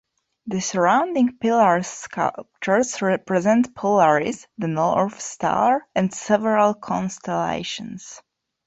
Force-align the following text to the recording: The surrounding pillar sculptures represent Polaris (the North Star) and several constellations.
The 0.47 0.61
surrounding 0.61 1.37
pillar 1.37 1.83
sculptures 1.83 3.03
represent 3.03 3.75
Polaris 3.75 4.47
(the 4.57 4.67
North 4.67 5.21
Star) 5.21 5.85
and 5.93 6.11
several 6.11 6.73
constellations. 6.73 8.19